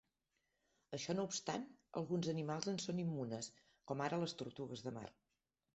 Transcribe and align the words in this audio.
Això 0.97 1.15
no 1.17 1.25
obstant, 1.29 1.67
alguns 2.01 2.31
animals 2.33 2.71
en 2.73 2.81
són 2.87 3.03
immunes, 3.07 3.53
com 3.93 4.05
ara 4.09 4.21
les 4.25 4.37
tortugues 4.43 4.89
de 4.89 4.99
mar. 4.99 5.11